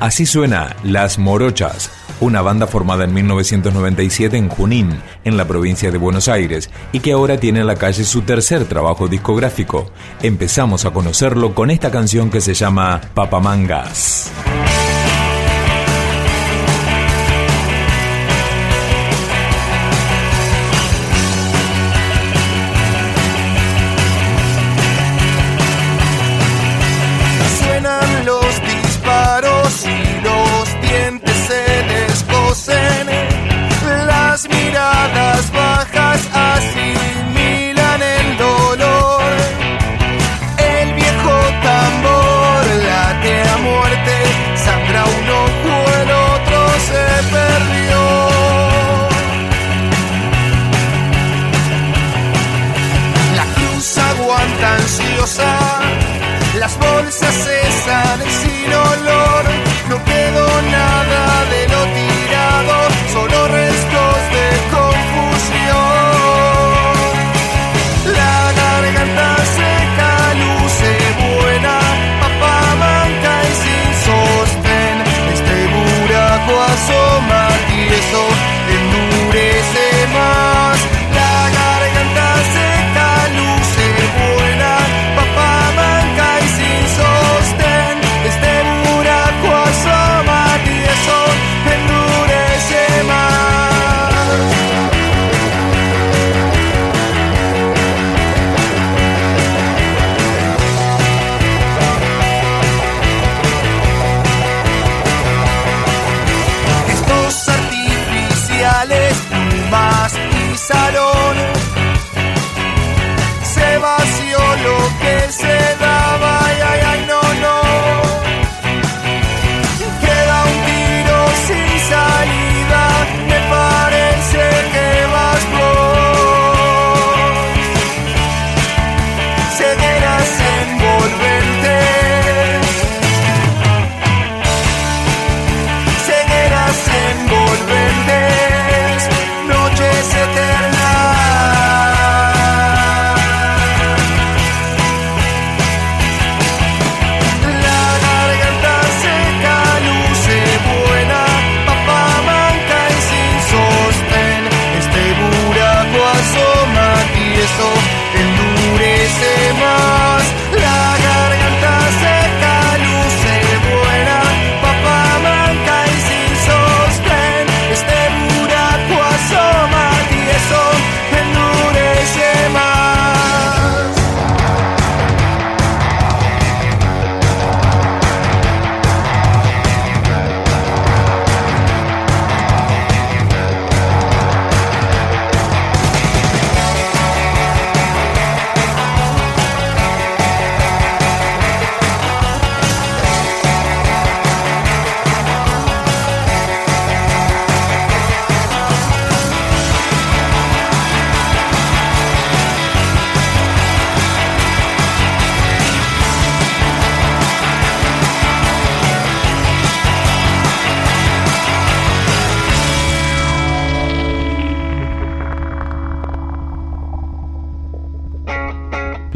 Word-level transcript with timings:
Así 0.00 0.26
suena 0.26 0.76
Las 0.84 1.18
Morochas, 1.18 1.90
una 2.20 2.40
banda 2.40 2.66
formada 2.66 3.04
en 3.04 3.14
1997 3.14 4.36
en 4.36 4.48
Junín, 4.48 5.00
en 5.24 5.36
la 5.36 5.46
provincia 5.46 5.90
de 5.90 5.98
Buenos 5.98 6.28
Aires, 6.28 6.70
y 6.92 7.00
que 7.00 7.12
ahora 7.12 7.38
tiene 7.38 7.60
en 7.60 7.66
la 7.66 7.74
calle 7.74 8.04
su 8.04 8.22
tercer 8.22 8.64
trabajo 8.66 9.08
discográfico. 9.08 9.90
Empezamos 10.22 10.84
a 10.84 10.92
conocerlo 10.92 11.54
con 11.54 11.70
esta 11.70 11.90
canción 11.90 12.30
que 12.30 12.40
se 12.40 12.54
llama 12.54 13.00
Papamangas. 13.14 14.30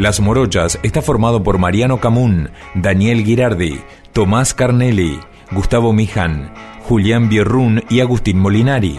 Las 0.02 0.18
Morochas 0.18 0.80
está 0.82 1.00
formado 1.00 1.44
por 1.44 1.58
Mariano 1.58 2.00
Camún, 2.00 2.50
Daniel 2.74 3.24
Girardi, 3.24 3.80
Tomás 4.12 4.52
Carnelli, 4.52 5.20
Gustavo 5.52 5.92
Mijan, 5.92 6.52
Julián 6.80 7.28
Bierrún 7.28 7.84
y 7.88 8.00
Agustín 8.00 8.40
Molinari. 8.40 8.98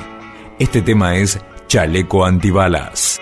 Este 0.59 0.81
tema 0.81 1.17
es 1.17 1.41
Chaleco 1.67 2.23
Antibalas. 2.23 3.19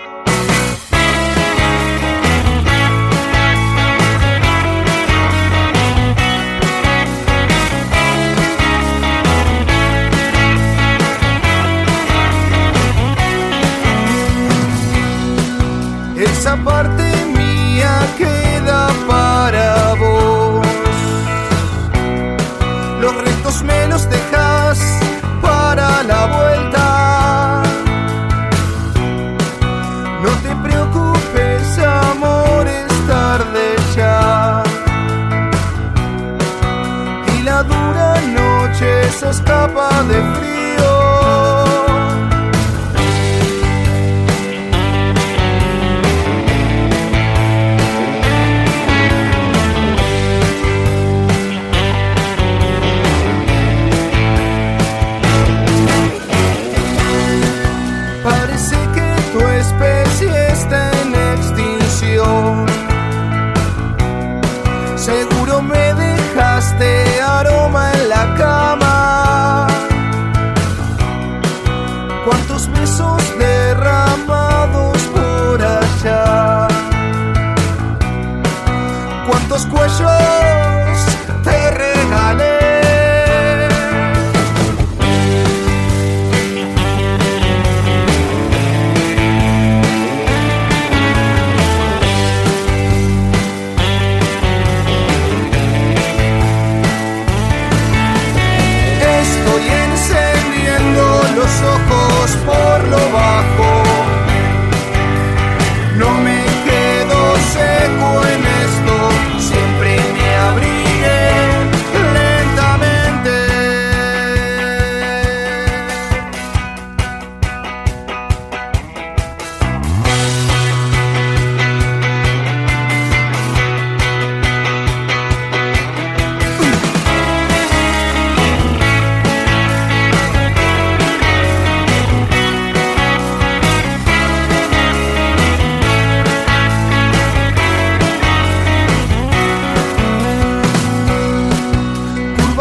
tapa 39.52 40.04
de 40.04 40.20
frío. 40.34 40.61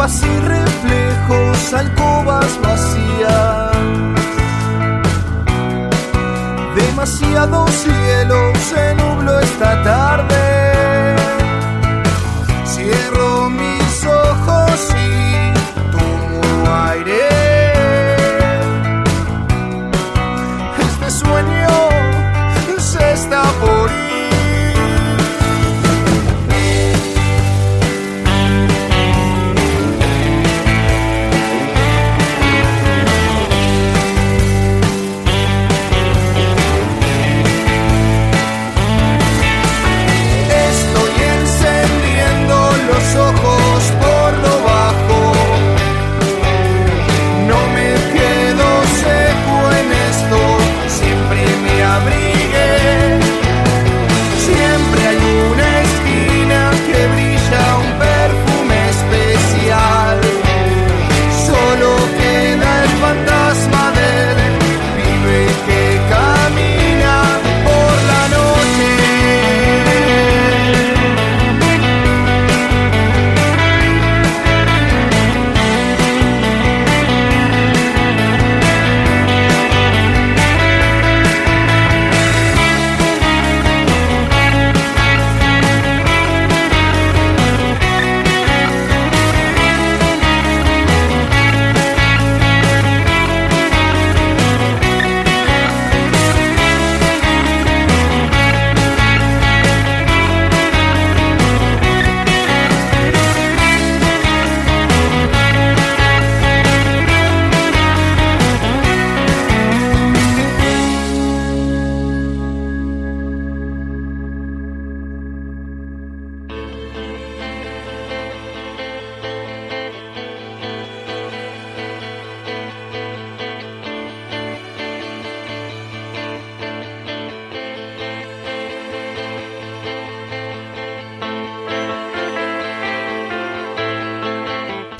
Curvas 0.01 0.23
y 0.23 0.39
reflejos, 0.39 1.73
alcobas 1.75 2.59
vacías. 2.59 3.71
Demasiado 6.75 7.67
cielo 7.67 8.51
se 8.67 8.95
nubló 8.95 9.39
esta 9.39 9.83
tarde. 9.83 10.50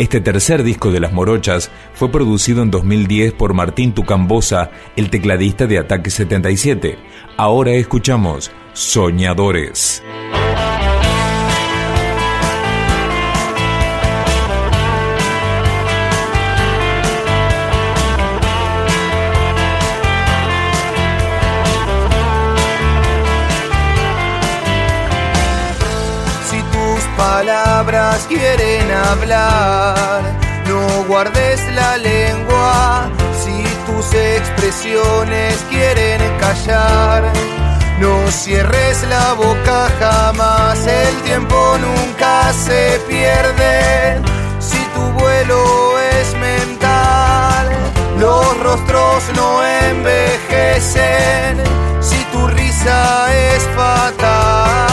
Este 0.01 0.20
tercer 0.20 0.63
disco 0.63 0.89
de 0.89 1.00
Las 1.00 1.13
Morochas 1.13 1.70
fue 1.93 2.10
producido 2.10 2.63
en 2.63 2.72
2010 2.72 3.34
por 3.34 3.53
Martín 3.53 3.93
Tucambosa, 3.93 4.72
el 4.96 5.12
tecladista 5.12 5.67
de 5.67 5.77
Ataque 5.77 6.10
77. 6.10 6.98
Ahora 7.38 7.74
escuchamos 7.74 8.50
Soñadores. 8.74 10.01
Palabras 27.41 28.27
quieren 28.29 28.91
hablar, 28.91 30.21
no 30.67 31.03
guardes 31.07 31.60
la 31.74 31.98
lengua. 31.98 33.10
Si 33.41 33.63
tus 33.88 34.13
expresiones 34.13 35.55
quieren 35.71 36.21
callar, 36.39 37.24
no 38.00 38.13
cierres 38.29 38.98
la 39.10 39.33
boca 39.33 39.89
jamás. 40.00 40.86
El 40.86 41.15
tiempo 41.24 41.60
nunca 41.88 42.53
se 42.53 43.01
pierde. 43.10 44.21
Si 44.60 44.81
tu 44.93 45.01
vuelo 45.19 45.98
es 46.19 46.27
mental, 46.36 47.65
los 48.19 48.60
rostros 48.60 49.24
no 49.36 49.50
envejecen. 49.89 51.53
Si 52.01 52.24
tu 52.31 52.48
risa 52.50 53.33
es 53.33 53.63
fatal. 53.75 54.90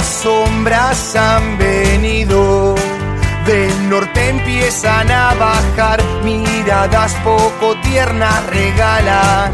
Las 0.00 0.22
sombras 0.22 1.14
han 1.14 1.58
venido. 1.58 2.74
Del 3.44 3.90
norte 3.90 4.30
empiezan 4.30 5.10
a 5.10 5.34
bajar, 5.34 6.02
miradas 6.24 7.12
poco 7.22 7.76
tiernas 7.82 8.46
regalan. 8.46 9.52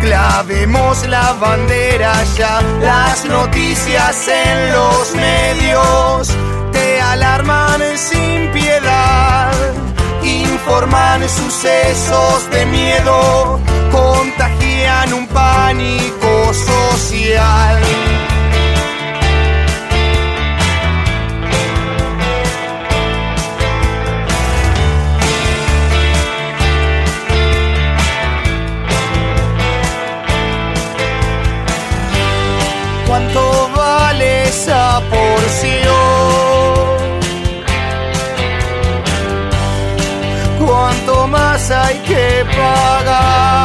Clavemos 0.00 1.06
la 1.06 1.34
bandera 1.34 2.12
ya, 2.36 2.60
las 2.80 3.24
noticias 3.26 4.26
en 4.26 4.72
los 4.72 5.14
medios 5.14 6.28
te 6.72 7.00
alarman 7.00 7.80
sin 7.96 8.50
piedad 8.50 9.52
informan 10.24 11.28
sucesos 11.28 12.50
de 12.50 12.66
miedo, 12.66 13.60
contagian 13.92 15.12
un 15.12 15.26
pánico 15.28 16.52
social. 16.54 17.82
Hay 41.72 41.98
que 42.00 42.44
pagar. 42.56 43.61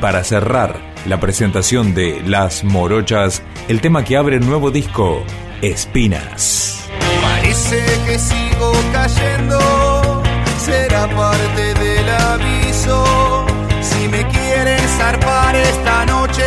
Para 0.00 0.24
cerrar 0.24 0.76
la 1.06 1.20
presentación 1.20 1.94
de 1.94 2.22
Las 2.24 2.64
Morochas, 2.64 3.42
el 3.68 3.80
tema 3.80 4.04
que 4.04 4.16
abre 4.16 4.36
el 4.36 4.46
nuevo 4.46 4.70
disco, 4.70 5.24
Espinas. 5.62 6.88
Parece 7.22 7.84
que 8.06 8.18
sigo 8.18 8.72
cayendo, 8.92 10.22
será 10.58 11.08
parte 11.08 11.74
del 11.74 12.08
aviso. 12.08 13.46
Si 13.80 14.08
me 14.08 14.26
quieren 14.28 14.80
zarpar 14.98 15.54
esta 15.56 16.06
noche, 16.06 16.44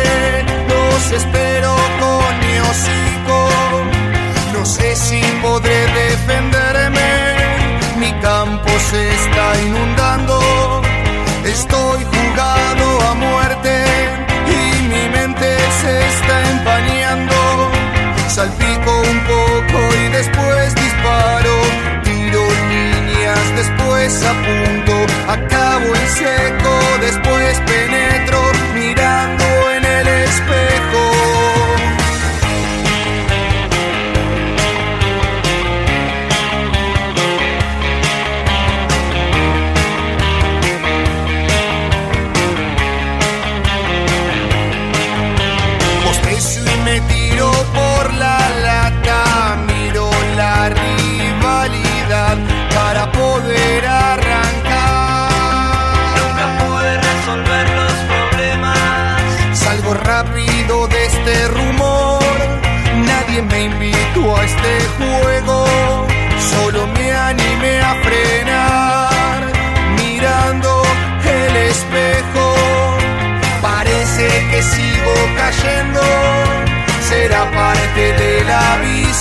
los 0.68 1.12
espero 1.12 1.41
Salpico 18.32 18.71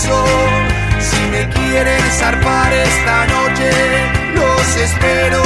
Si 0.02 1.22
me 1.30 1.48
quieren 1.50 2.02
zarpar 2.18 2.74
esta 2.74 3.28
noche, 3.28 3.70
los 4.34 4.76
espero. 4.76 5.44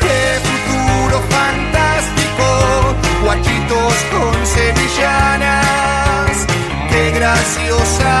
Qué 0.00 0.38
futuro 0.48 1.22
fantástico, 1.30 2.94
guachitos 3.22 3.94
con 4.12 4.46
sevillanas. 4.46 6.46
Qué 6.90 7.10
graciosa 7.12 8.20